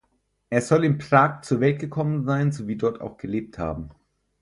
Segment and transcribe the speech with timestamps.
[0.49, 3.89] Er soll in Prag zur Welt gekommen sein sowie dort auch gelebt haben.